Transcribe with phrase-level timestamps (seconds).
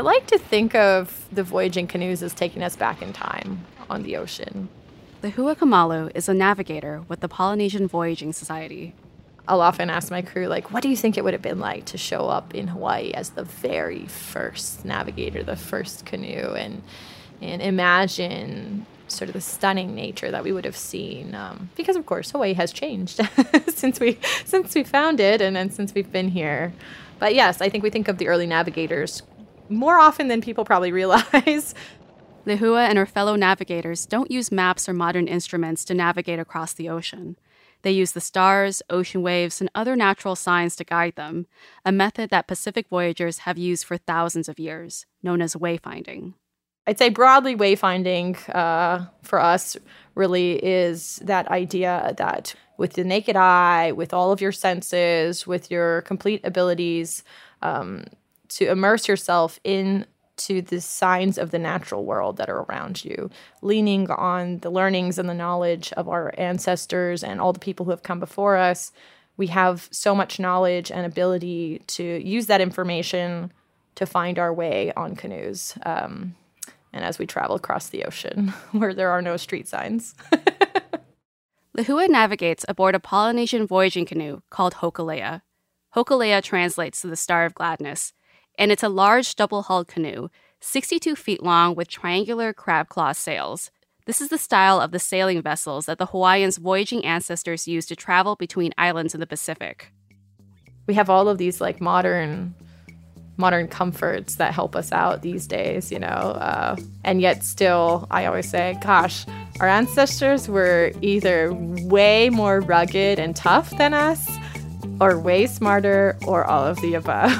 [0.00, 4.02] I like to think of the voyaging canoes as taking us back in time on
[4.02, 4.70] the ocean.
[5.22, 8.94] Lehua Kamalu is a navigator with the Polynesian Voyaging Society.
[9.46, 11.84] I'll often ask my crew, like, what do you think it would have been like
[11.84, 16.82] to show up in Hawaii as the very first navigator, the first canoe, and
[17.42, 21.34] and imagine sort of the stunning nature that we would have seen.
[21.34, 23.20] Um, because of course Hawaii has changed
[23.68, 26.72] since we since we found it and, and since we've been here.
[27.18, 29.22] But yes, I think we think of the early navigators
[29.70, 31.74] more often than people probably realize.
[32.46, 36.88] Lehua and her fellow navigators don't use maps or modern instruments to navigate across the
[36.88, 37.36] ocean.
[37.82, 41.46] They use the stars, ocean waves, and other natural signs to guide them,
[41.84, 46.34] a method that Pacific voyagers have used for thousands of years, known as wayfinding.
[46.86, 49.76] I'd say broadly, wayfinding uh, for us
[50.14, 55.70] really is that idea that with the naked eye, with all of your senses, with
[55.70, 57.22] your complete abilities,
[57.62, 58.04] um,
[58.50, 60.06] to immerse yourself in
[60.36, 65.18] to the signs of the natural world that are around you, leaning on the learnings
[65.18, 68.90] and the knowledge of our ancestors and all the people who have come before us.
[69.36, 73.52] We have so much knowledge and ability to use that information
[73.96, 75.74] to find our way on canoes.
[75.84, 76.34] Um,
[76.92, 80.14] and as we travel across the ocean where there are no street signs.
[81.76, 85.42] Lehua navigates aboard a Polynesian voyaging canoe called Hokulea.
[85.94, 88.12] Hokulea translates to the Star of Gladness
[88.60, 90.28] and it's a large double hulled canoe,
[90.60, 93.70] 62 feet long with triangular crab claw sails.
[94.04, 97.96] This is the style of the sailing vessels that the Hawaiians' voyaging ancestors used to
[97.96, 99.92] travel between islands in the Pacific.
[100.86, 102.54] We have all of these like modern
[103.38, 106.06] modern comforts that help us out these days, you know.
[106.06, 109.24] Uh, and yet, still, I always say, gosh,
[109.60, 114.28] our ancestors were either way more rugged and tough than us,
[115.00, 117.32] or way smarter or all of the above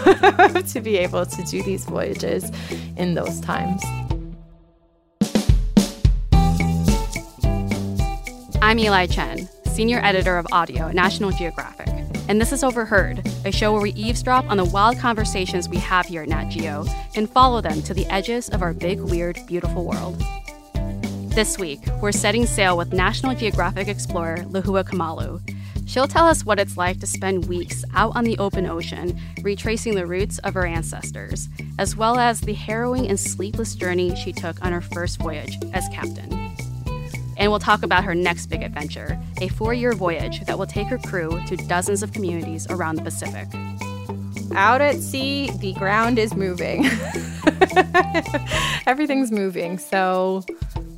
[0.72, 2.50] to be able to do these voyages
[2.96, 3.82] in those times.
[8.62, 11.88] I'm Eli Chen, Senior Editor of Audio at National Geographic,
[12.28, 16.06] and this is Overheard, a show where we eavesdrop on the wild conversations we have
[16.06, 16.84] here at Nat Geo
[17.16, 20.22] and follow them to the edges of our big, weird, beautiful world.
[21.34, 25.40] This week, we're setting sail with National Geographic explorer Lehua Kamalu
[25.90, 29.96] She'll tell us what it's like to spend weeks out on the open ocean, retracing
[29.96, 31.48] the roots of her ancestors,
[31.80, 35.88] as well as the harrowing and sleepless journey she took on her first voyage as
[35.88, 36.54] captain.
[37.36, 40.86] And we'll talk about her next big adventure, a four year voyage that will take
[40.86, 43.48] her crew to dozens of communities around the Pacific.
[44.54, 46.84] Out at sea, the ground is moving.
[48.86, 49.78] Everything's moving.
[49.78, 50.44] So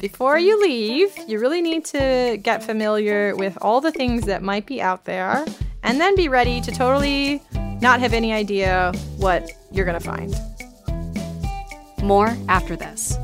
[0.03, 4.67] before you leave, you really need to get familiar with all the things that might
[4.67, 5.47] be out there
[5.85, 7.41] and then be ready to totally
[7.81, 10.35] not have any idea what you're going to find.
[12.03, 13.17] More after this.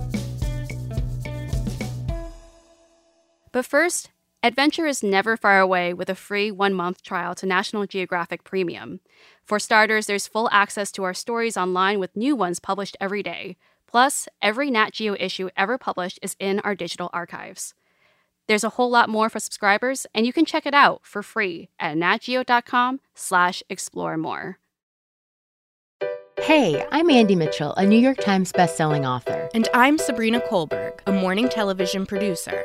[3.51, 4.11] But first,
[4.45, 9.01] Adventure is never far away with a free one month trial to National Geographic Premium.
[9.45, 13.57] For starters, there's full access to our stories online with new ones published every day,
[13.89, 17.75] Plus, every Nat Geo issue ever published is in our digital archives.
[18.47, 21.69] There's a whole lot more for subscribers, and you can check it out for free
[21.81, 24.59] at natgeo.com slash explore more.
[26.41, 29.51] Hey, I'm Andy Mitchell, a New York Times bestselling author.
[29.55, 32.65] And I'm Sabrina Kohlberg, a morning television producer.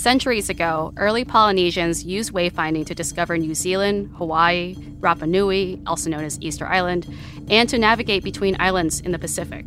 [0.00, 6.24] Centuries ago, early Polynesians used wayfinding to discover New Zealand, Hawaii, Rapa Nui, also known
[6.24, 7.06] as Easter Island,
[7.50, 9.66] and to navigate between islands in the Pacific.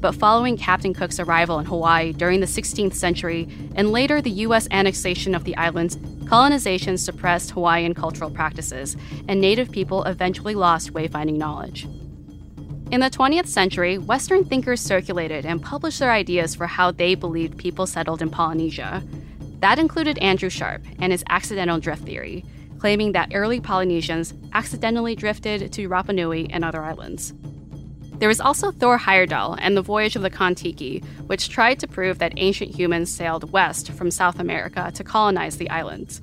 [0.00, 4.66] But following Captain Cook's arrival in Hawaii during the 16th century and later the U.S.
[4.72, 8.96] annexation of the islands, colonization suppressed Hawaiian cultural practices,
[9.28, 11.84] and native people eventually lost wayfinding knowledge.
[12.90, 17.56] In the 20th century, Western thinkers circulated and published their ideas for how they believed
[17.56, 19.00] people settled in Polynesia.
[19.64, 22.44] That included Andrew Sharp and his accidental drift theory,
[22.78, 27.32] claiming that early Polynesians accidentally drifted to Rapa Nui and other islands.
[28.18, 32.18] There was also Thor Heyerdahl and the Voyage of the Kon-Tiki, which tried to prove
[32.18, 36.20] that ancient humans sailed west from South America to colonize the islands.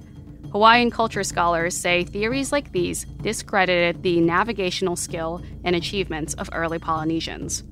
[0.51, 6.77] Hawaiian culture scholars say theories like these discredited the navigational skill and achievements of early
[6.77, 7.63] Polynesians.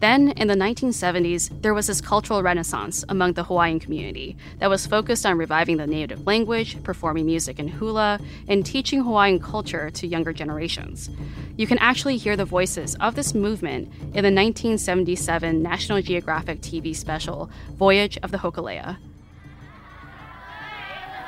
[0.00, 4.86] Then, in the 1970s, there was this cultural renaissance among the Hawaiian community that was
[4.86, 8.18] focused on reviving the native language, performing music and hula,
[8.48, 11.10] and teaching Hawaiian culture to younger generations.
[11.58, 16.96] You can actually hear the voices of this movement in the 1977 National Geographic TV
[16.96, 18.96] special, Voyage of the Hokulea.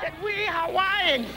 [0.00, 1.28] That we Hawaiians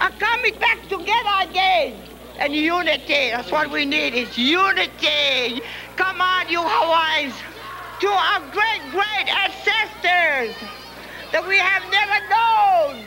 [0.00, 1.96] are coming back together again.
[2.38, 5.60] And unity, that's what we need, is unity.
[5.98, 7.34] Come on, you Hawaiians,
[7.98, 10.54] to our great, great ancestors
[11.32, 13.04] that we have never known.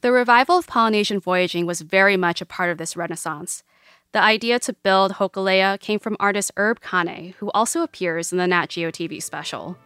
[0.00, 3.62] The revival of Polynesian voyaging was very much a part of this renaissance.
[4.10, 8.48] The idea to build Hokulea came from artist Herb Kane, who also appears in the
[8.48, 9.78] Nat Geo TV special.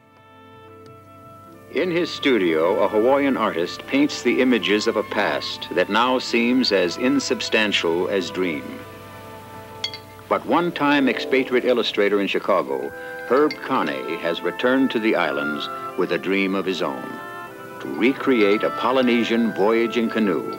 [1.75, 6.73] In his studio, a Hawaiian artist paints the images of a past that now seems
[6.73, 8.65] as insubstantial as dream.
[10.33, 12.91] But one time expatriate illustrator in Chicago,
[13.29, 15.69] Herb Kane, has returned to the islands
[15.99, 17.05] with a dream of his own
[17.81, 20.59] to recreate a Polynesian voyaging canoe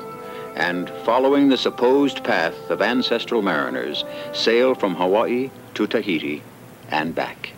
[0.55, 6.43] and, following the supposed path of ancestral mariners, sail from Hawaii to Tahiti
[6.91, 7.53] and back.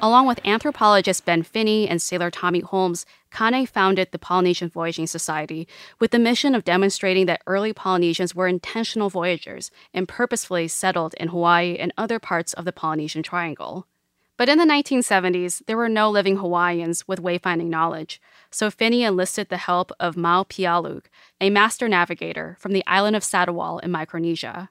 [0.00, 5.66] Along with anthropologist Ben Finney and sailor Tommy Holmes, Kane founded the Polynesian Voyaging Society
[5.98, 11.28] with the mission of demonstrating that early Polynesians were intentional voyagers and purposefully settled in
[11.28, 13.88] Hawaii and other parts of the Polynesian Triangle.
[14.36, 18.20] But in the 1970s, there were no living Hawaiians with wayfinding knowledge,
[18.52, 21.06] so Finney enlisted the help of Mau Pialug,
[21.40, 24.70] a master navigator from the island of Satawal in Micronesia.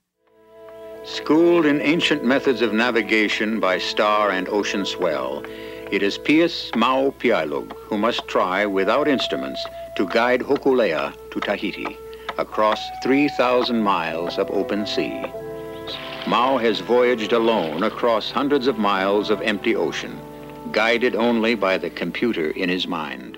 [1.08, 5.42] Schooled in ancient methods of navigation by star and ocean swell,
[5.90, 9.66] it is Pius Mau Pialug who must try, without instruments,
[9.96, 11.98] to guide Hokulea to Tahiti
[12.38, 15.24] across 3,000 miles of open sea.
[16.28, 20.20] Mau has voyaged alone across hundreds of miles of empty ocean,
[20.74, 23.38] guided only by the computer in his mind.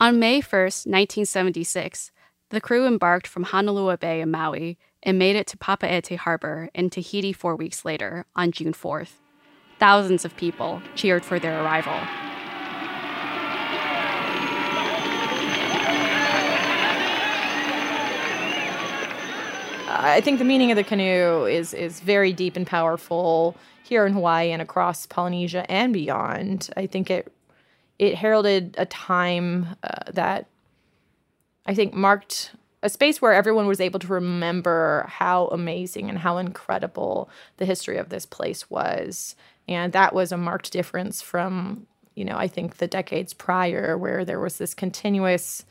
[0.00, 2.10] On May 1st, 1976,
[2.48, 6.90] the crew embarked from Honolua Bay in Maui and made it to Papeete Harbor in
[6.90, 9.12] Tahiti four weeks later, on June 4th.
[9.78, 11.98] Thousands of people cheered for their arrival.
[19.92, 24.12] I think the meaning of the canoe is is very deep and powerful here in
[24.12, 26.70] Hawaii and across Polynesia and beyond.
[26.76, 27.32] I think it
[27.98, 30.46] it heralded a time uh, that
[31.66, 36.38] I think marked a space where everyone was able to remember how amazing and how
[36.38, 37.28] incredible
[37.58, 39.36] the history of this place was.
[39.68, 44.24] And that was a marked difference from, you know, I think the decades prior, where
[44.24, 45.64] there was this continuous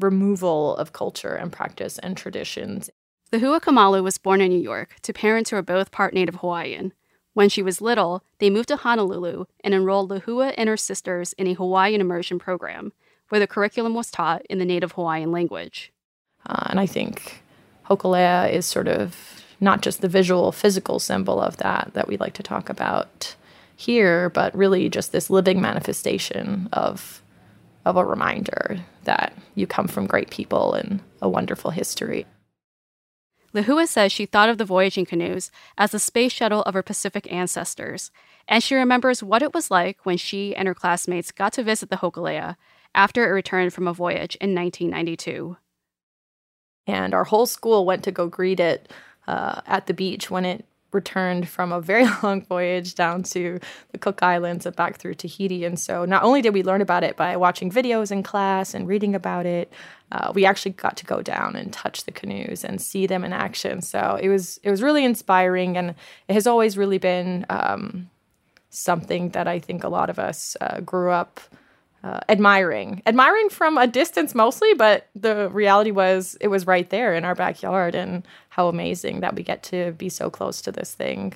[0.00, 2.90] removal of culture and practice and traditions.
[3.32, 6.92] Lehua Kamalu was born in New York to parents who were both part Native Hawaiian.
[7.32, 11.48] When she was little, they moved to Honolulu and enrolled Lehua and her sisters in
[11.48, 12.92] a Hawaiian immersion program,
[13.28, 15.92] where the curriculum was taught in the Native Hawaiian language.
[16.46, 17.42] Uh, and I think
[17.86, 22.34] Hokulea is sort of not just the visual, physical symbol of that that we like
[22.34, 23.34] to talk about
[23.76, 27.22] here, but really just this living manifestation of
[27.84, 32.24] of a reminder that you come from great people and a wonderful history.
[33.54, 37.30] Lehua says she thought of the voyaging canoes as the space shuttle of her Pacific
[37.30, 38.10] ancestors,
[38.48, 41.90] and she remembers what it was like when she and her classmates got to visit
[41.90, 42.56] the Hokulea
[42.94, 45.56] after it returned from a voyage in 1992
[46.86, 48.92] and our whole school went to go greet it
[49.26, 50.64] uh, at the beach when it
[50.94, 53.58] returned from a very long voyage down to
[53.90, 55.64] the Cook Islands and back through Tahiti.
[55.64, 58.86] And so not only did we learn about it by watching videos in class and
[58.86, 59.72] reading about it,
[60.12, 63.32] uh, we actually got to go down and touch the canoes and see them in
[63.32, 63.82] action.
[63.82, 65.90] So it was it was really inspiring, and
[66.28, 68.08] it has always really been um,
[68.70, 71.40] something that I think a lot of us uh, grew up
[72.04, 77.14] uh, admiring, admiring from a distance mostly, but the reality was it was right there
[77.14, 80.94] in our backyard, and how amazing that we get to be so close to this
[80.94, 81.32] thing.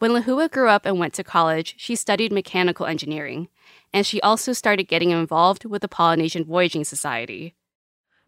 [0.00, 3.48] When Lehua grew up and went to college, she studied mechanical engineering,
[3.92, 7.54] and she also started getting involved with the Polynesian Voyaging Society.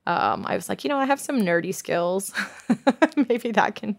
[0.06, 2.32] Um, I was like, you know, I have some nerdy skills.
[3.28, 3.98] maybe that can,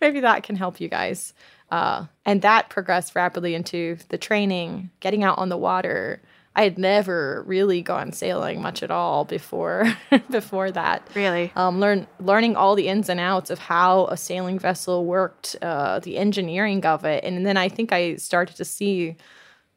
[0.00, 1.34] maybe that can help you guys.
[1.70, 6.22] Uh, and that progressed rapidly into the training, getting out on the water,
[6.54, 9.96] I had never really gone sailing much at all before
[10.30, 11.08] before that.
[11.14, 15.56] Really, um, learn learning all the ins and outs of how a sailing vessel worked,
[15.62, 19.16] uh, the engineering of it, and then I think I started to see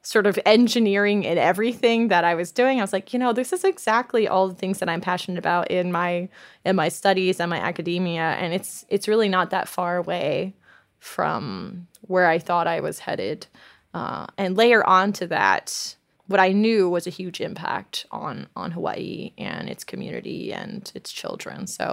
[0.02, 2.78] sort of engineering in everything that I was doing.
[2.78, 5.72] I was like, you know, this is exactly all the things that I'm passionate about
[5.72, 6.30] in my
[6.66, 10.54] in my studies and my academia, and it's it's really not that far away
[11.00, 13.48] from where I thought I was headed.
[13.94, 15.96] Uh, and layer onto that
[16.28, 21.12] what I knew was a huge impact on on Hawaii and its community and its
[21.12, 21.68] children.
[21.68, 21.84] So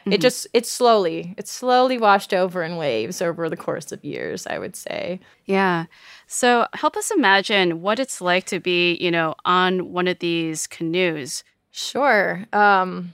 [0.00, 0.12] mm-hmm.
[0.12, 4.46] it just it's slowly it's slowly washed over in waves over the course of years,
[4.46, 5.20] I would say.
[5.44, 5.86] Yeah.
[6.26, 10.66] So help us imagine what it's like to be, you know, on one of these
[10.66, 11.44] canoes.
[11.70, 12.46] Sure.
[12.52, 13.12] Um,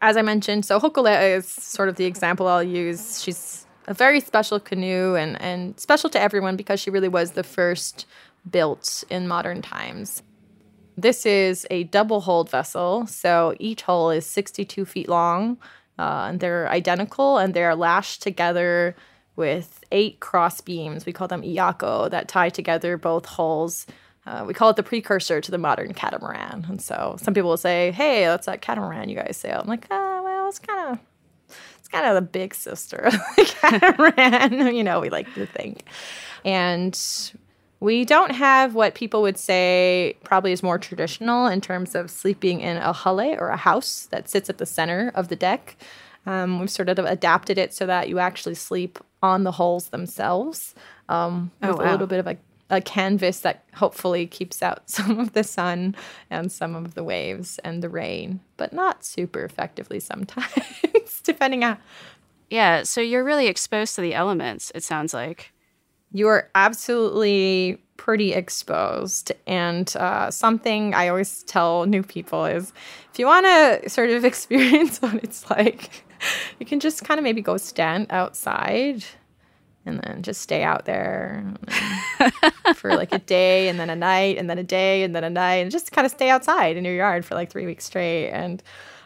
[0.00, 3.22] as I mentioned, so Hokulea is sort of the example I'll use.
[3.22, 7.44] She's a very special canoe and and special to everyone because she really was the
[7.44, 8.06] first
[8.50, 10.22] built in modern times.
[10.96, 15.58] This is a double hulled vessel, so each hull is 62 feet long,
[15.98, 18.94] uh, and they're identical and they're lashed together
[19.36, 21.04] with eight cross beams.
[21.06, 23.86] We call them iako that tie together both hulls.
[24.26, 26.66] Uh, we call it the precursor to the modern catamaran.
[26.68, 29.86] And so some people will say, "Hey, that's that catamaran you guys sail." I'm like,
[29.90, 30.98] "Ah, well, it's kind of
[31.78, 35.84] it's kind of the big sister of the catamaran." you know, we like to think.
[36.44, 36.98] And
[37.84, 42.62] we don't have what people would say probably is more traditional in terms of sleeping
[42.62, 45.76] in a hale or a house that sits at the center of the deck.
[46.24, 50.74] Um, we've sort of adapted it so that you actually sleep on the hulls themselves
[51.10, 51.84] um, oh, with wow.
[51.84, 52.38] a little bit of a,
[52.70, 55.94] a canvas that hopefully keeps out some of the sun
[56.30, 61.76] and some of the waves and the rain, but not super effectively sometimes, depending on.
[62.48, 65.52] Yeah, so you're really exposed to the elements, it sounds like
[66.14, 69.32] you are absolutely pretty exposed.
[69.48, 72.72] And uh, something I always tell new people is
[73.12, 76.04] if you want to sort of experience what it's like,
[76.60, 79.04] you can just kind of maybe go stand outside
[79.84, 81.44] and then just stay out there
[82.76, 85.30] for like a day and then a night and then a day and then a
[85.30, 88.30] night and just kind of stay outside in your yard for like three weeks straight.
[88.30, 88.62] And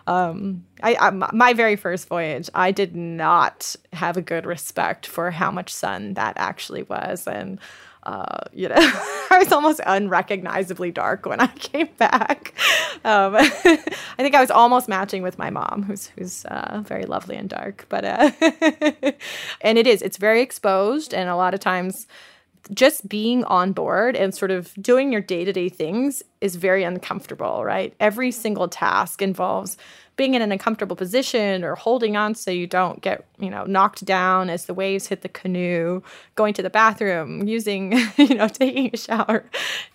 [0.09, 5.31] um, I, I, my very first voyage, I did not have a good respect for
[5.31, 7.61] how much sun that actually was, and
[8.05, 12.55] uh, you know, I was almost unrecognizably dark when I came back.
[13.05, 13.77] Um, I
[14.17, 17.85] think I was almost matching with my mom, who's who's uh, very lovely and dark.
[17.91, 18.31] But uh,
[19.61, 22.07] and it is, it's very exposed, and a lot of times
[22.73, 26.85] just being on board and sort of doing your day to day things is very
[26.85, 27.95] uncomfortable, right?
[28.01, 29.77] Every single task involves
[30.17, 34.05] being in an uncomfortable position or holding on so you don't get, you know, knocked
[34.05, 36.03] down as the waves hit the canoe,
[36.35, 39.45] going to the bathroom, using, you know, taking a shower.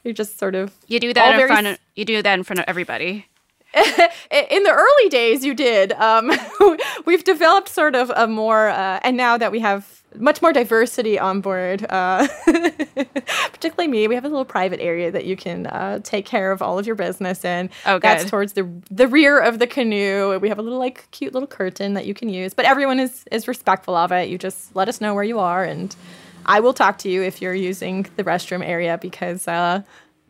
[0.04, 2.60] You're just sort of You do that in front of you do that in front
[2.60, 3.28] of everybody.
[4.32, 6.32] in the early days you did um,
[7.06, 11.18] we've developed sort of a more uh, and now that we have much more diversity
[11.20, 11.86] on board.
[11.90, 12.28] Uh,
[13.52, 16.62] particularly me, we have a little private area that you can uh, take care of
[16.62, 17.70] all of your business in.
[17.86, 18.04] Oh, good.
[18.04, 20.38] That's towards the the rear of the canoe.
[20.40, 23.26] We have a little like cute little curtain that you can use, but everyone is
[23.32, 24.30] is respectful of it.
[24.30, 25.96] You just let us know where you are, and
[26.46, 29.82] I will talk to you if you're using the restroom area because uh,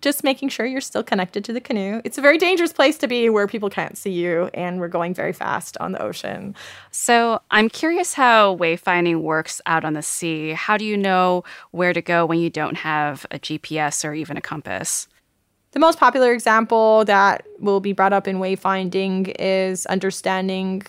[0.03, 2.01] just making sure you're still connected to the canoe.
[2.03, 5.13] It's a very dangerous place to be where people can't see you, and we're going
[5.13, 6.55] very fast on the ocean.
[6.91, 10.51] So, I'm curious how wayfinding works out on the sea.
[10.51, 14.35] How do you know where to go when you don't have a GPS or even
[14.35, 15.07] a compass?
[15.71, 20.83] The most popular example that will be brought up in wayfinding is understanding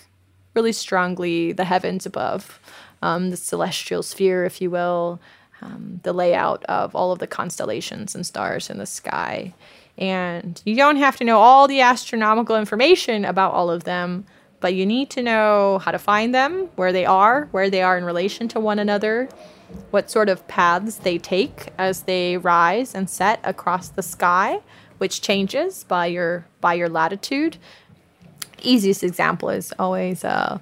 [0.53, 2.59] really strongly the heavens above,
[3.01, 5.19] um, the celestial sphere, if you will
[5.61, 9.53] um, the layout of all of the constellations and stars in the sky.
[9.97, 14.25] And you don't have to know all the astronomical information about all of them,
[14.59, 17.97] but you need to know how to find them, where they are, where they are
[17.97, 19.29] in relation to one another,
[19.91, 24.59] what sort of paths they take as they rise and set across the sky,
[24.97, 27.57] which changes by your by your latitude.
[28.61, 30.57] Easiest example is always uh,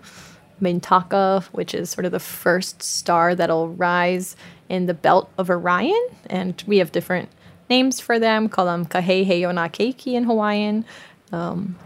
[0.62, 4.36] Mintaka, which is sort of the first star that'll rise
[4.74, 7.30] in the belt of Orion, and we have different
[7.70, 8.50] names for them.
[8.50, 10.84] Call them Kaheheyona Keiki in Hawaiian.
[11.32, 11.78] Um,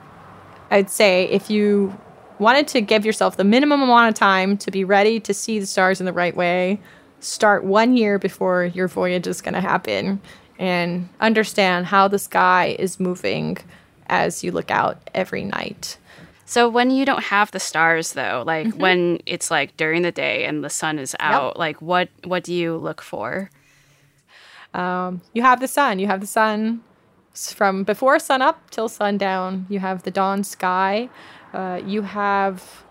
[0.72, 1.98] I'd say if you
[2.40, 5.66] wanted to give yourself the minimum amount of time to be ready to see the
[5.66, 6.80] stars in the right way,
[7.20, 10.22] start one year before your voyage is going to happen
[10.58, 13.58] and understand how the sky is moving
[14.08, 15.98] as you look out every night.
[16.48, 18.80] So when you don't have the stars though, like mm-hmm.
[18.80, 21.58] when it's like during the day and the sun is out, yep.
[21.58, 23.52] like what what do you look for?
[24.74, 26.00] Um, you have the sun.
[26.00, 26.84] You have the sun
[27.34, 29.66] from before sun up till sundown.
[29.68, 31.10] You have the dawn sky.
[31.54, 32.86] Uh, you have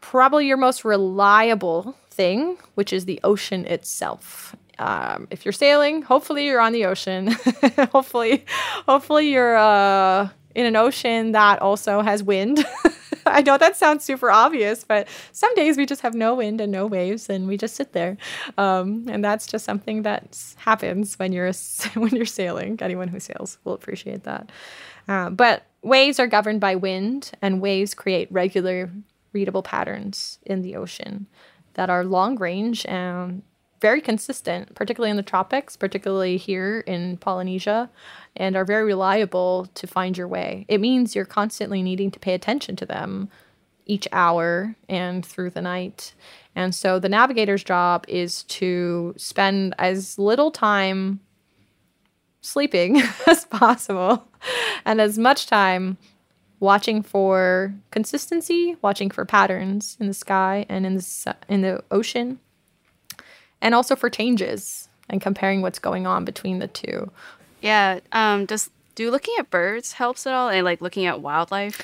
[0.00, 4.56] probably your most reliable thing, which is the ocean itself.
[4.80, 7.28] um, if you're sailing, hopefully you're on the ocean.
[7.92, 8.44] hopefully,
[8.88, 12.64] hopefully you're uh, in an ocean that also has wind.
[13.26, 16.72] I know that sounds super obvious, but some days we just have no wind and
[16.72, 18.16] no waves, and we just sit there.
[18.56, 21.52] Um, and that's just something that happens when you're
[21.94, 22.78] when you're sailing.
[22.80, 24.50] Anyone who sails will appreciate that.
[25.08, 28.90] Uh, but waves are governed by wind, and waves create regular,
[29.34, 31.26] readable patterns in the ocean
[31.74, 33.42] that are long range and
[33.80, 37.90] very consistent, particularly in the tropics, particularly here in Polynesia,
[38.34, 40.64] and are very reliable to find your way.
[40.68, 43.28] It means you're constantly needing to pay attention to them
[43.84, 46.14] each hour and through the night.
[46.54, 51.20] And so the navigator's job is to spend as little time
[52.40, 54.26] sleeping as possible
[54.84, 55.98] and as much time
[56.58, 62.40] watching for consistency, watching for patterns in the sky and in the in the ocean
[63.60, 67.10] and also for changes and comparing what's going on between the two.
[67.60, 68.00] Yeah.
[68.12, 71.82] Um, does do looking at birds helps at all, and like looking at wildlife?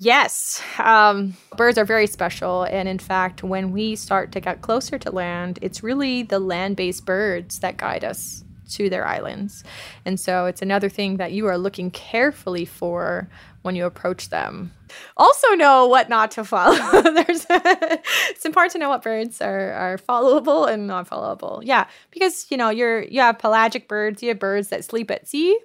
[0.00, 2.62] Yes, um, birds are very special.
[2.62, 6.76] And in fact, when we start to get closer to land, it's really the land
[6.76, 9.64] based birds that guide us to their islands.
[10.04, 13.28] And so it's another thing that you are looking carefully for
[13.62, 14.72] when you approach them.
[15.16, 17.02] Also know what not to follow.
[17.02, 21.60] There's it's important to know what birds are are followable and not followable.
[21.62, 25.28] Yeah, because you know, you're you have pelagic birds, you have birds that sleep at
[25.28, 25.58] sea.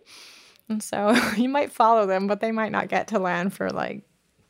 [0.69, 4.03] And so you might follow them, but they might not get to land for like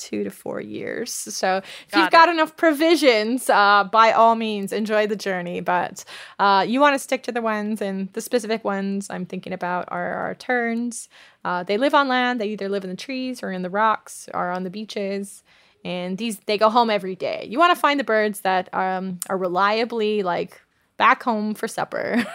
[0.04, 1.14] two to four years.
[1.14, 2.12] So if got you've it.
[2.12, 5.62] got enough provisions, uh, by all means, enjoy the journey.
[5.62, 6.04] But
[6.40, 9.86] uh, you want to stick to the ones, and the specific ones I'm thinking about
[9.90, 11.08] are our terns.
[11.46, 12.42] Uh, they live on land.
[12.42, 15.44] They either live in the trees or in the rocks or on the beaches.
[15.86, 17.48] And these they go home every day.
[17.50, 20.62] You want to find the birds that um, are reliably like
[20.98, 22.26] back home for supper,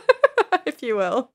[0.66, 1.30] if you will.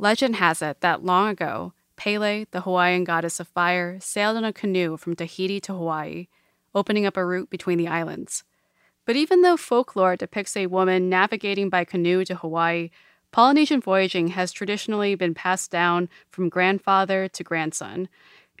[0.00, 4.52] Legend has it that long ago, Pele, the Hawaiian goddess of fire, sailed in a
[4.52, 6.28] canoe from Tahiti to Hawaii,
[6.74, 8.42] opening up a route between the islands.
[9.04, 12.88] But even though folklore depicts a woman navigating by canoe to Hawaii,
[13.30, 18.08] Polynesian voyaging has traditionally been passed down from grandfather to grandson.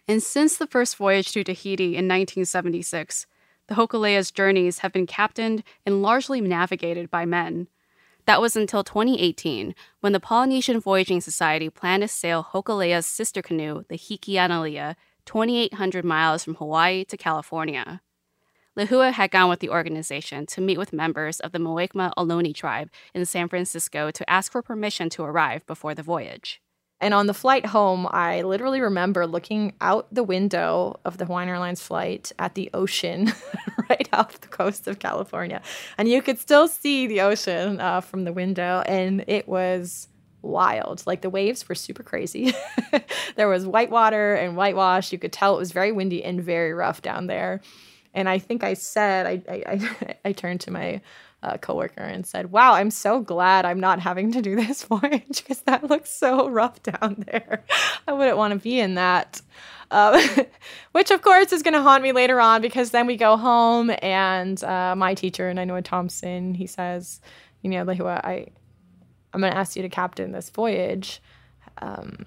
[0.06, 3.26] And since the first voyage to Tahiti in 1976,
[3.66, 7.68] the Hokulea's journeys have been captained and largely navigated by men.
[8.26, 13.84] That was until 2018, when the Polynesian Voyaging Society planned to sail Hokulea's sister canoe,
[13.88, 18.00] the Hikianalia, 2,800 miles from Hawaii to California.
[18.76, 22.90] Lehua had gone with the organization to meet with members of the Muwekma Ohlone tribe
[23.14, 26.62] in San Francisco to ask for permission to arrive before the voyage.
[27.00, 31.48] And on the flight home, I literally remember looking out the window of the Hawaiian
[31.48, 33.32] Airlines flight at the ocean
[33.90, 35.60] right off the coast of California.
[35.98, 38.82] And you could still see the ocean uh, from the window.
[38.86, 40.08] And it was
[40.42, 41.02] wild.
[41.06, 42.54] Like the waves were super crazy.
[43.36, 45.12] there was white water and whitewash.
[45.12, 47.60] You could tell it was very windy and very rough down there.
[48.14, 51.00] And I think I said, I, I, I, I turned to my
[51.42, 55.42] uh, coworker and said, "Wow, I'm so glad I'm not having to do this voyage
[55.42, 57.64] because that looks so rough down there.
[58.06, 59.40] I wouldn't want to be in that."
[59.90, 60.24] Uh,
[60.92, 63.90] which of course is going to haunt me later on because then we go home
[64.02, 67.20] and uh, my teacher, and I Nainoa Thompson, he says,
[67.62, 68.46] "You know, Lehua, I,
[69.32, 71.20] I'm going to ask you to captain this voyage."
[71.78, 72.26] Um,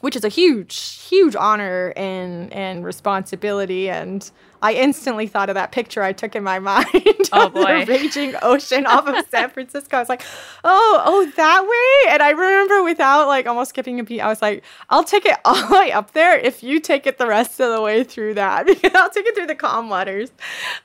[0.00, 3.88] which is a huge, huge honor and and responsibility.
[3.88, 4.30] And
[4.60, 6.88] I instantly thought of that picture I took in my mind
[7.32, 9.96] oh, of the raging ocean off of San Francisco.
[9.96, 10.22] I was like,
[10.64, 12.12] oh, oh, that way.
[12.12, 15.36] And I remember without like almost skipping a beat, I was like, I'll take it
[15.44, 18.34] all the way up there if you take it the rest of the way through
[18.34, 18.66] that.
[18.74, 20.32] Because I'll take it through the calm waters.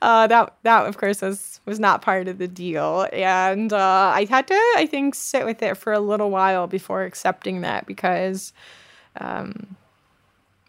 [0.02, 4.26] Uh, that that of course was was not part of the deal, and uh, I
[4.30, 8.54] had to I think sit with it for a little while before accepting that because
[9.20, 9.76] um,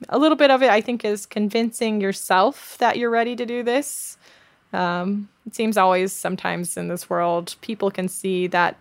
[0.09, 3.63] a little bit of it, I think, is convincing yourself that you're ready to do
[3.63, 4.17] this.
[4.73, 8.77] Um, it seems always sometimes in this world, people can see that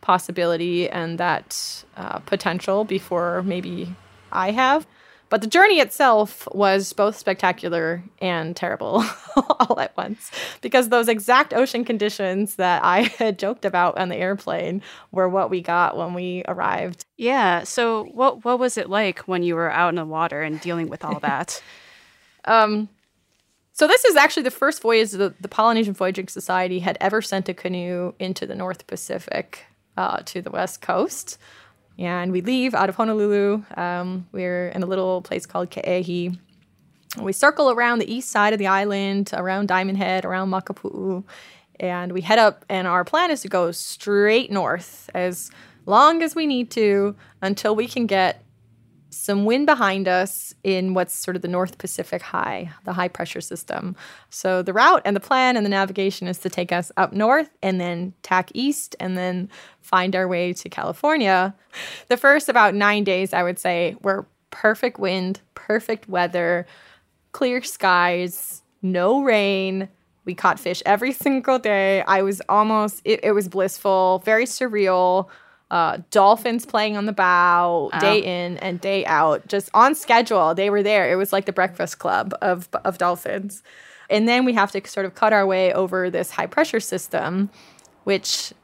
[0.00, 3.94] possibility and that uh, potential before maybe
[4.30, 4.86] I have.
[5.30, 9.04] But the journey itself was both spectacular and terrible
[9.36, 10.30] all at once
[10.62, 15.50] because those exact ocean conditions that I had joked about on the airplane were what
[15.50, 17.04] we got when we arrived.
[17.16, 17.64] Yeah.
[17.64, 20.88] So what what was it like when you were out in the water and dealing
[20.88, 21.62] with all that?
[22.44, 22.88] um
[23.72, 27.48] so this is actually the first voyage the, the Polynesian Voyaging Society had ever sent
[27.48, 31.38] a canoe into the North Pacific uh, to the west coast.
[31.98, 33.64] And we leave out of Honolulu.
[33.76, 36.38] Um, we're in a little place called Ke'ehi.
[37.20, 41.24] We circle around the east side of the island, around Diamond Head, around Makapu'u,
[41.80, 42.64] and we head up.
[42.68, 45.50] And our plan is to go straight north as
[45.86, 48.44] long as we need to until we can get
[49.10, 53.40] some wind behind us in what's sort of the North Pacific high, the high pressure
[53.40, 53.96] system.
[54.30, 57.50] So the route and the plan and the navigation is to take us up north
[57.62, 59.48] and then tack east and then
[59.80, 61.54] find our way to California.
[62.08, 66.66] The first about nine days, I would say, were perfect wind, perfect weather,
[67.32, 69.88] clear skies, no rain.
[70.24, 72.02] We caught fish every single day.
[72.02, 75.28] I was almost, it, it was blissful, very surreal
[75.70, 78.00] uh, dolphins playing on the bow oh.
[78.00, 80.54] day in and day out, just on schedule.
[80.54, 81.10] They were there.
[81.10, 83.62] It was like the breakfast club of, of dolphins.
[84.10, 87.50] And then we have to sort of cut our way over this high pressure system,
[88.04, 88.54] which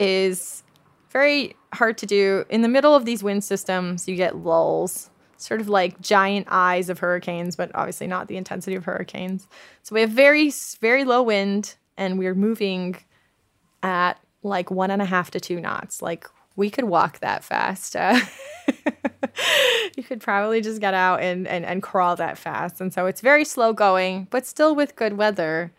[0.00, 0.64] is
[1.10, 2.44] very hard to do.
[2.48, 6.88] In the middle of these wind systems, you get lulls, sort of like giant eyes
[6.88, 9.46] of hurricanes, but obviously not the intensity of hurricanes.
[9.82, 12.96] So we have very, very low wind, and we're moving
[13.82, 16.26] at like one and a half to two knots, like
[16.60, 17.96] we could walk that fast.
[17.96, 18.20] Uh,
[19.96, 22.82] you could probably just get out and, and, and crawl that fast.
[22.82, 25.72] And so it's very slow going, but still with good weather.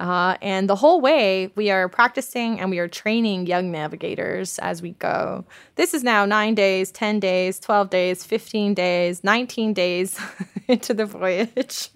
[0.00, 4.82] Uh, and the whole way, we are practicing and we are training young navigators as
[4.82, 5.44] we go.
[5.76, 10.20] This is now nine days, 10 days, 12 days, 15 days, 19 days
[10.68, 11.88] into the voyage.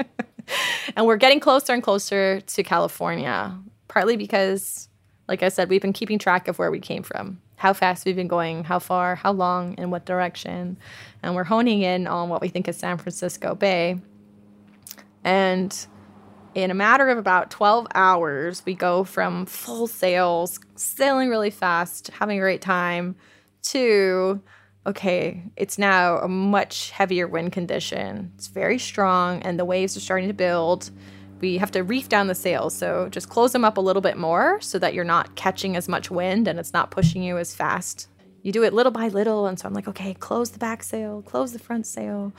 [0.96, 4.88] and we're getting closer and closer to California, partly because,
[5.26, 8.16] like I said, we've been keeping track of where we came from how fast we've
[8.16, 10.78] been going, how far, how long, in what direction.
[11.22, 14.00] And we're honing in on what we think is San Francisco Bay.
[15.24, 15.86] And
[16.54, 22.08] in a matter of about 12 hours, we go from full sails, sailing really fast,
[22.08, 23.14] having a great time,
[23.64, 24.40] to
[24.86, 28.32] okay, it's now a much heavier wind condition.
[28.36, 30.90] It's very strong, and the waves are starting to build
[31.40, 32.74] we have to reef down the sails.
[32.74, 35.88] So just close them up a little bit more so that you're not catching as
[35.88, 38.08] much wind and it's not pushing you as fast.
[38.42, 39.46] You do it little by little.
[39.46, 42.32] And so I'm like, okay, close the back sail, close the front sail.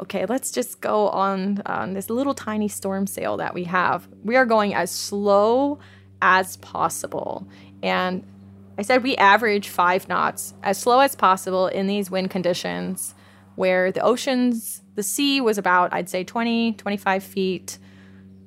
[0.00, 4.08] Okay, let's just go on, on this little tiny storm sail that we have.
[4.24, 5.78] We are going as slow
[6.22, 7.46] as possible.
[7.82, 8.24] And
[8.76, 13.14] I said we average five knots, as slow as possible in these wind conditions
[13.56, 17.78] where the oceans, the sea was about, I'd say 20, 25 feet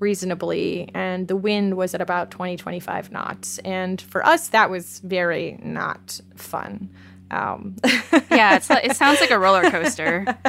[0.01, 4.99] reasonably and the wind was at about 20 25 knots and for us that was
[4.99, 6.89] very not fun
[7.29, 7.77] um,
[8.31, 10.25] yeah it sounds like a roller coaster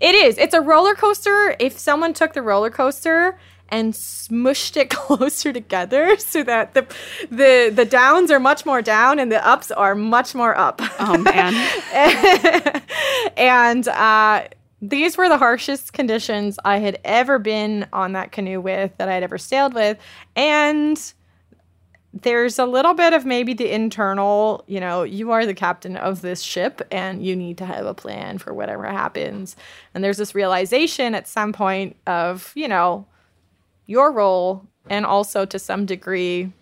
[0.00, 3.38] it is it's a roller coaster if someone took the roller coaster
[3.68, 6.82] and smushed it closer together so that the
[7.30, 10.80] the the downs are much more down and the ups are much more up.
[10.98, 11.54] Oh man.
[13.36, 14.44] and uh,
[14.88, 19.14] these were the harshest conditions I had ever been on that canoe with, that I
[19.14, 19.98] had ever sailed with.
[20.36, 21.12] And
[22.12, 26.22] there's a little bit of maybe the internal, you know, you are the captain of
[26.22, 29.56] this ship and you need to have a plan for whatever happens.
[29.92, 33.06] And there's this realization at some point of, you know,
[33.86, 36.52] your role and also to some degree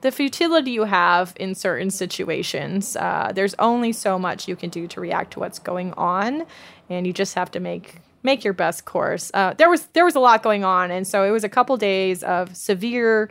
[0.00, 2.94] the futility you have in certain situations.
[2.94, 6.46] Uh, there's only so much you can do to react to what's going on
[6.88, 9.30] and you just have to make make your best course.
[9.34, 11.76] Uh, there was there was a lot going on, and so it was a couple
[11.76, 13.30] days of severe,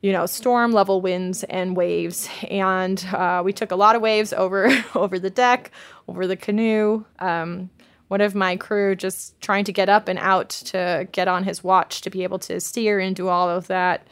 [0.00, 4.32] you know, storm level winds and waves, and uh, we took a lot of waves
[4.44, 5.70] over over the deck,
[6.08, 7.04] over the canoe.
[7.18, 7.70] Um,
[8.08, 11.64] one of my crew just trying to get up and out to get on his
[11.64, 14.06] watch to be able to steer and do all of that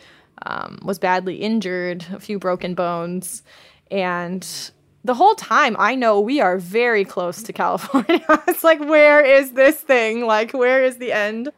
[0.46, 3.42] um, was badly injured, a few broken bones,
[3.90, 4.70] and
[5.04, 8.24] the whole time I know we are very close to California.
[8.48, 10.26] it's like, where is this thing?
[10.26, 11.50] Like, where is the end?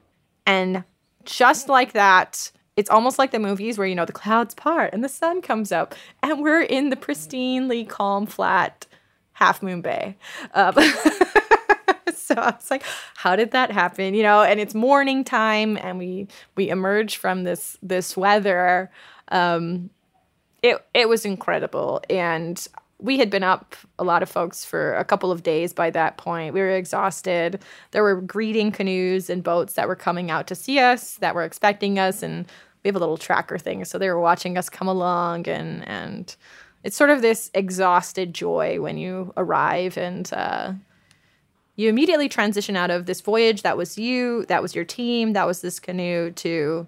[0.46, 0.85] And
[1.24, 5.05] just like that, it's almost like the movies where, you know, the clouds part and
[5.05, 8.87] the sun comes up, and we're in the pristinely calm, flat
[9.33, 10.16] Half Moon Bay.
[10.55, 10.74] Um,
[12.14, 12.85] so I was like,
[13.16, 14.14] how did that happen?
[14.14, 18.90] You know, and it's morning time, and we we emerge from this this weather.
[19.28, 19.90] Um,
[20.62, 22.66] it it was incredible, and
[23.02, 26.16] we had been up a lot of folks for a couple of days by that
[26.16, 26.54] point.
[26.54, 27.62] We were exhausted.
[27.90, 31.42] There were greeting canoes and boats that were coming out to see us, that were
[31.42, 32.46] expecting us, and
[32.84, 36.36] we have a little tracker thing, so they were watching us come along, and and
[36.84, 40.32] it's sort of this exhausted joy when you arrive and.
[40.32, 40.72] Uh,
[41.74, 45.46] you immediately transition out of this voyage that was you, that was your team, that
[45.46, 46.86] was this canoe to,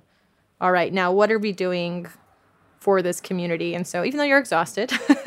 [0.60, 2.06] all right, now what are we doing
[2.80, 3.74] for this community?
[3.74, 4.92] And so even though you're exhausted,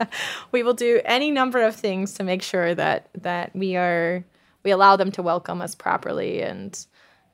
[0.52, 4.24] we will do any number of things to make sure that that we are
[4.64, 6.86] we allow them to welcome us properly and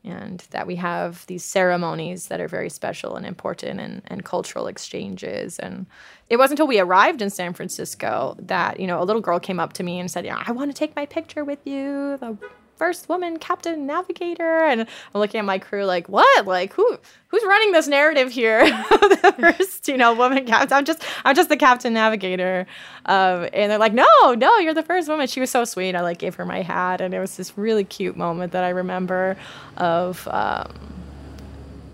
[0.05, 4.67] and that we have these ceremonies that are very special and important and, and cultural
[4.67, 5.59] exchanges.
[5.59, 5.87] And
[6.29, 9.59] it wasn't until we arrived in San Francisco that, you know, a little girl came
[9.59, 12.19] up to me and said, yeah, I want to take my picture with you.
[12.19, 12.37] The
[12.85, 14.59] first woman captain navigator.
[14.65, 16.47] And i'm looking at my crew like what?
[16.47, 18.61] Like who who's running this narrative here?
[19.25, 22.67] The first you know woman captain i'm just i'm just the captain navigator.
[23.07, 25.27] Um, and they're like no no you're the first woman.
[25.29, 25.95] She was so sweet.
[25.95, 27.01] I like gave her my hat.
[27.01, 29.37] And it was this really cute moment that i remember
[29.79, 30.71] of um,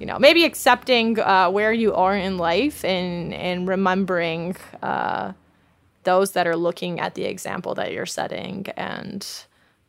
[0.01, 5.33] you know maybe accepting uh, where you are in life and and remembering uh,
[6.05, 8.67] those that are looking at the example that you're setting.
[8.77, 9.27] And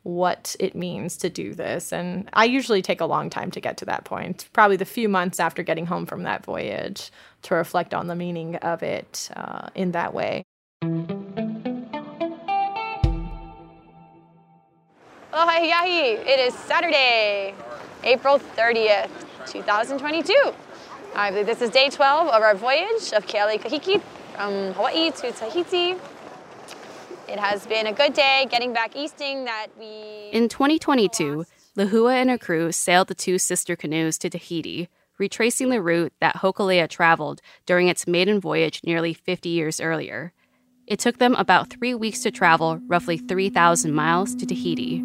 [0.02, 1.92] what it means to do this.
[1.92, 5.08] And I usually take a long time to get to that point, probably the few
[5.08, 7.10] months after getting home from that voyage
[7.42, 10.42] to reflect on the meaning of it uh, in that way.
[15.32, 16.10] Aloha Yahi.
[16.28, 17.54] It is Saturday,
[18.04, 19.10] April 30th,
[19.46, 20.34] 2022.
[21.14, 24.02] I believe this is day 12 of our voyage of Kealakekiki Kahiki
[24.34, 25.94] from Hawaii to Tahiti.
[27.28, 30.30] It has been a good day getting back easting that we.
[30.32, 31.44] In 2022,
[31.76, 36.36] Lehua and her crew sailed the two sister canoes to Tahiti, retracing the route that
[36.36, 40.32] Hokulea traveled during its maiden voyage nearly 50 years earlier.
[40.86, 45.02] It took them about three weeks to travel roughly 3,000 miles to Tahiti.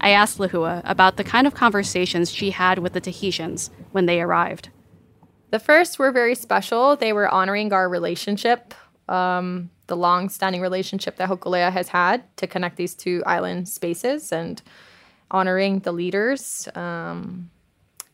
[0.00, 4.20] I asked Lehua about the kind of conversations she had with the Tahitians when they
[4.20, 4.68] arrived.
[5.50, 6.96] The first were very special.
[6.96, 8.74] They were honoring our relationship,
[9.08, 14.30] um, the long standing relationship that Hokulea has had to connect these two island spaces
[14.30, 14.60] and
[15.30, 17.50] honoring the leaders, um,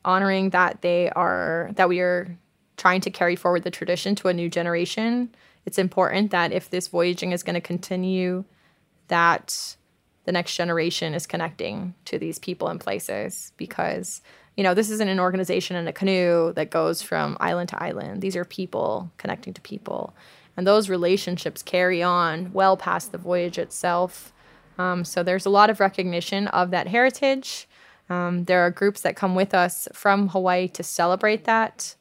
[0.04, 2.36] honoring that they are, that we are
[2.76, 5.34] trying to carry forward the tradition to a new generation.
[5.66, 8.44] It's important that if this voyaging is going to continue,
[9.08, 9.76] that
[10.24, 14.22] the next generation is connecting to these people and places because
[14.56, 18.22] you know, this isn't an organization in a canoe that goes from island to island.
[18.22, 20.14] These are people connecting to people.
[20.56, 24.32] And those relationships carry on well past the voyage itself.
[24.78, 27.68] Um, so there's a lot of recognition of that heritage.
[28.08, 31.96] Um, there are groups that come with us from Hawaii to celebrate that.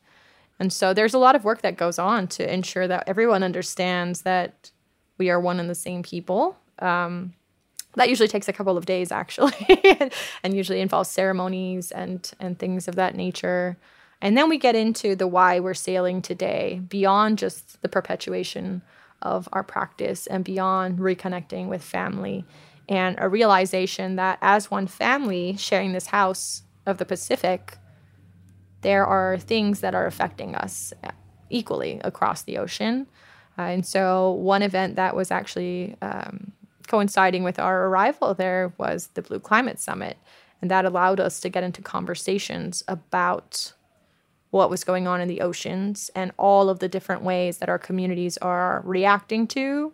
[0.60, 4.22] And so there's a lot of work that goes on to ensure that everyone understands
[4.22, 4.70] that
[5.18, 6.58] we are one and the same people.
[6.80, 7.34] Um,
[7.96, 9.54] that usually takes a couple of days actually
[10.44, 13.78] and usually involves ceremonies and and things of that nature.
[14.22, 18.82] And then we get into the why we're sailing today beyond just the perpetuation
[19.22, 22.46] of our practice and beyond reconnecting with family
[22.90, 27.78] and a realization that as one family sharing this house of the pacific
[28.84, 30.94] there are things that are affecting us
[31.50, 33.08] equally across the ocean.
[33.58, 36.52] Uh, and so one event that was actually um,
[36.88, 40.18] coinciding with our arrival there was the Blue Climate Summit.
[40.62, 43.74] And that allowed us to get into conversations about
[44.52, 47.80] what was going on in the oceans and all of the different ways that our
[47.80, 49.92] communities are reacting to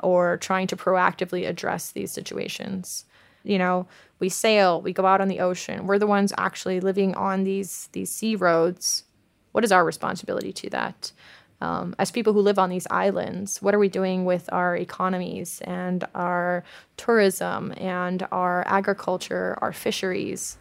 [0.00, 3.04] or trying to proactively address these situations.
[3.42, 5.86] You know, we sail, we go out on the ocean.
[5.86, 9.04] We're the ones actually living on these these sea roads.
[9.52, 11.12] What is our responsibility to that?
[11.60, 15.62] Um, as people who live on these islands, what are we doing with our economies
[15.64, 16.64] and our
[16.96, 20.58] tourism and our agriculture, our fisheries,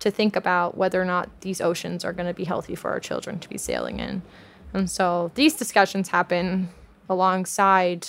[0.00, 3.00] to think about whether or not these oceans are going to be healthy for our
[3.00, 4.20] children to be sailing in?
[4.74, 6.68] And so these discussions happen
[7.08, 8.08] alongside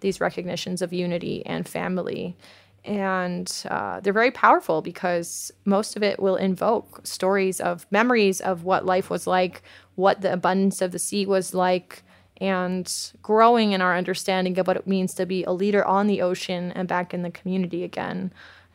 [0.00, 2.36] these recognitions of unity and family.
[2.84, 8.62] And uh, they're very powerful because most of it will invoke stories of memories of
[8.62, 9.62] what life was like
[9.98, 12.04] what the abundance of the sea was like
[12.40, 16.22] and growing in our understanding of what it means to be a leader on the
[16.22, 18.32] ocean and back in the community again.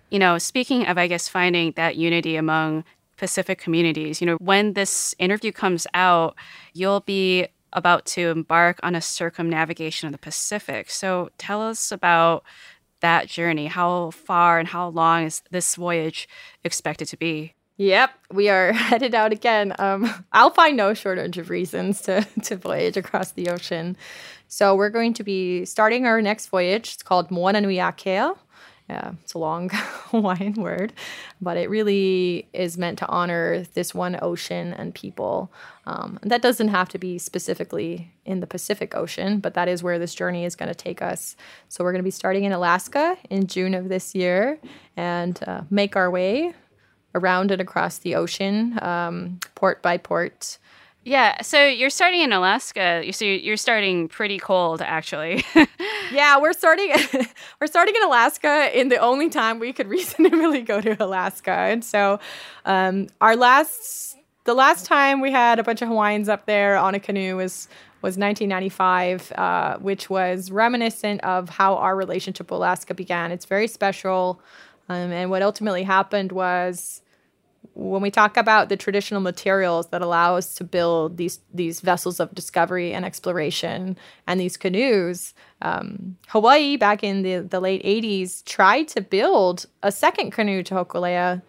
[0.10, 2.84] You know, speaking of, I guess, finding that unity among
[3.16, 6.36] Pacific communities, you know, when this interview comes out,
[6.74, 10.92] you'll be about to embark on a circumnavigation of the Pacific.
[10.92, 12.44] So tell us about
[13.00, 13.68] that journey.
[13.68, 16.28] How far and how long is this voyage
[16.66, 17.54] expected to be?
[17.78, 19.74] Yep, we are headed out again.
[19.80, 23.98] Um, I'll find no shortage of reasons to, to voyage across the ocean.
[24.48, 26.94] So we're going to be starting our next voyage.
[26.94, 28.38] It's called Moananuiākea.
[28.90, 30.92] Yeah, it's a long Hawaiian word,
[31.42, 35.52] but it really is meant to honor this one ocean and people.
[35.86, 39.84] Um, and that doesn't have to be specifically in the Pacific Ocean, but that is
[39.84, 41.38] where this journey is going to take us.
[41.70, 44.60] So we're going to be starting in Alaska in June of this year
[44.98, 46.54] and uh, make our way
[47.16, 50.58] around and across the ocean, um, port by port,
[51.06, 53.02] Yeah, so you're starting in Alaska.
[53.06, 55.44] You so you're starting pretty cold, actually.
[56.14, 56.92] yeah, we're starting.
[57.60, 61.84] we're starting in Alaska in the only time we could reasonably go to Alaska, and
[61.84, 62.20] so
[62.66, 66.96] um, our last, the last time we had a bunch of Hawaiians up there on
[66.96, 67.68] a canoe was
[68.02, 73.32] was 1995, uh, which was reminiscent of how our relationship with Alaska began.
[73.32, 74.42] It's very special,
[74.90, 77.02] um, and what ultimately happened was
[77.74, 82.20] when we talk about the traditional materials that allow us to build these these vessels
[82.20, 88.44] of discovery and exploration and these canoes, um, Hawaii back in the, the late 80s
[88.46, 91.42] tried to build a second canoe to Hokulea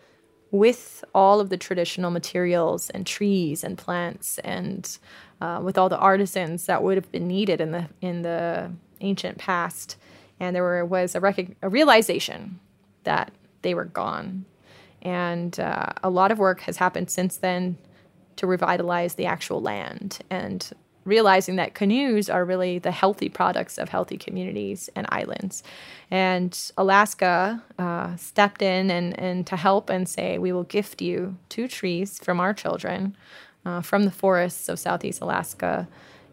[0.51, 4.99] with all of the traditional materials and trees and plants and
[5.41, 8.71] uh, with all the artisans that would have been needed in the in the
[9.01, 9.97] ancient past.
[10.41, 12.59] And there were, was a, rec- a realization
[13.05, 14.45] that they were gone
[15.05, 17.77] and uh, a lot of work has happened since then
[18.37, 20.73] to revitalize the actual land and
[21.05, 25.63] realizing that canoes are really the healthy products of healthy communities and islands.
[26.11, 31.37] And Alaska uh, stepped in and, and to help and say, we will gift you
[31.51, 33.15] two trees from our children
[33.67, 35.87] uh, from the forests of Southeast Alaska.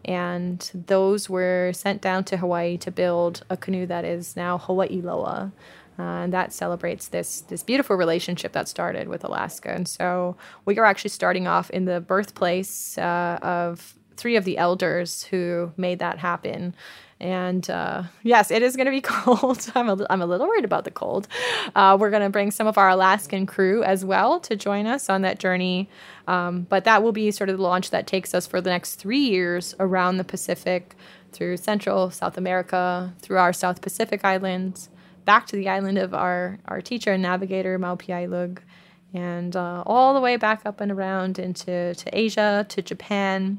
[0.06, 5.52] And those were sent down to Hawaii to build a canoe that is now Hawaiʻiloa.
[5.98, 9.70] Uh, and that celebrates this this beautiful relationship that started with Alaska.
[9.70, 14.58] And so we are actually starting off in the birthplace uh, of three of the
[14.58, 16.74] elders who made that happen.
[17.20, 19.70] And uh, yes, it is going to be cold.
[19.74, 21.28] I'm a, I'm a little worried about the cold.
[21.74, 25.08] Uh, we're going to bring some of our Alaskan crew as well to join us
[25.08, 25.88] on that journey.
[26.26, 28.96] Um, but that will be sort of the launch that takes us for the next
[28.96, 30.96] three years around the Pacific,
[31.30, 34.88] through Central, South America, through our South Pacific islands,
[35.24, 38.58] back to the island of our, our teacher and navigator, Mau Piailug,
[39.14, 43.58] and uh, all the way back up and around into to Asia, to Japan.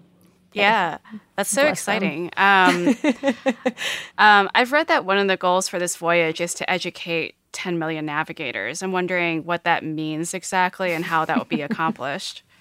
[0.54, 1.00] Yeah,
[1.36, 2.30] that's so Bless exciting.
[2.38, 2.96] Um,
[4.18, 7.80] um, I've read that one of the goals for this voyage is to educate 10
[7.80, 8.84] million navigators.
[8.84, 12.44] I'm wondering what that means exactly and how that will be accomplished.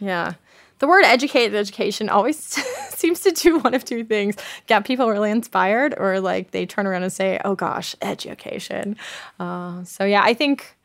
[0.00, 0.34] Yeah
[0.84, 2.36] the word educated education always
[2.90, 4.36] seems to do one of two things.
[4.66, 8.98] Get people really inspired or like they turn around and say oh gosh education.
[9.40, 10.76] Uh, so yeah i think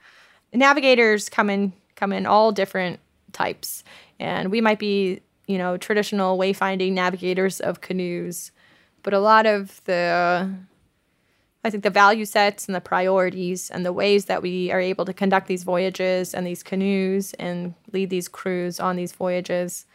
[0.54, 3.02] navigators come in come in all different
[3.34, 3.84] types.
[4.22, 8.54] And we might be you know traditional wayfinding navigators of canoes
[9.04, 10.50] but a lot of the
[11.66, 15.04] I think the value sets and the priorities and the ways that we are able
[15.04, 19.86] to conduct these voyages and these canoes and lead these crews on these voyages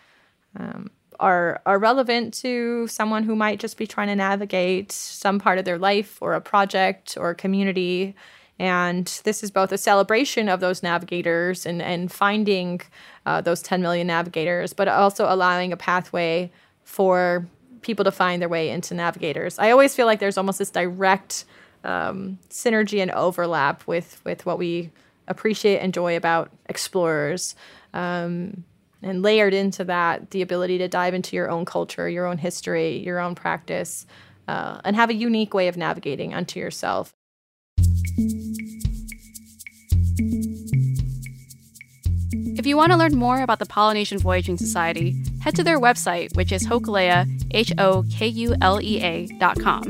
[0.57, 0.90] um,
[1.21, 5.64] are are relevant to someone who might just be trying to navigate some part of
[5.64, 8.14] their life or a project or a community.
[8.59, 12.83] And this is both a celebration of those navigators and, and finding
[13.27, 16.53] uh, those 10 million navigators, but also allowing a pathway
[16.85, 17.49] for
[17.83, 19.59] people to find their way into navigators.
[19.59, 21.45] I always feel like there's almost this direct
[21.83, 24.90] um, synergy and overlap with with what we
[25.29, 27.55] appreciate and enjoy about explorers.
[27.93, 28.64] Um,
[29.05, 32.99] and layered into that, the ability to dive into your own culture, your own history,
[32.99, 34.07] your own practice,
[34.49, 37.14] uh, and have a unique way of navigating unto yourself.
[42.57, 46.35] If you want to learn more about the Polynesian Voyaging Society, head to their website,
[46.35, 49.83] which is hokulea, H O K U L E A dot com.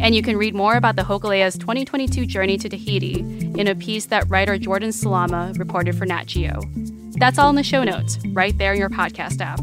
[0.00, 3.20] And you can read more about the Hokulea's 2022 journey to Tahiti
[3.56, 6.60] in a piece that writer Jordan Salama reported for Nat Geo.
[7.16, 9.60] That's all in the show notes, right there in your podcast app.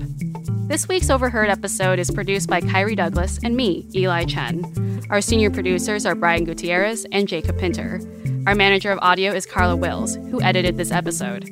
[0.70, 5.02] This week's Overheard episode is produced by Kyrie Douglas and me, Eli Chen.
[5.10, 8.00] Our senior producers are Brian Gutierrez and Jacob Pinter.
[8.48, 11.50] Our manager of audio is Carla Wills, who edited this episode.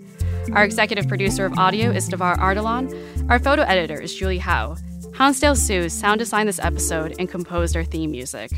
[0.54, 3.30] Our executive producer of audio is Davar Ardalan.
[3.30, 4.78] Our photo editor is Julie Howe.
[5.16, 8.52] Hansdale Hsu sound designed this episode and composed our theme music.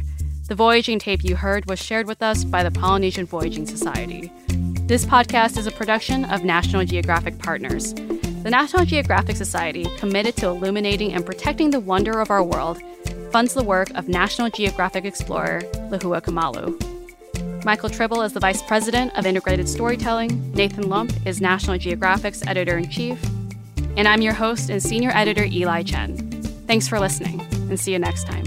[0.48, 4.32] The voyaging tape you heard was shared with us by the Polynesian Voyaging Society.
[4.92, 7.94] This podcast is a production of National Geographic Partners.
[7.94, 12.82] The National Geographic Society, committed to illuminating and protecting the wonder of our world,
[13.32, 17.64] funds the work of National Geographic explorer Lehua Kamalu.
[17.64, 22.78] Michael Tribble is the Vice President of Integrated Storytelling, Nathan Lump is National Geographic's Editor
[22.78, 23.18] in Chief,
[23.96, 26.18] and I'm your host and Senior Editor Eli Chen.
[26.68, 27.40] Thanks for listening,
[27.70, 28.44] and see you next time.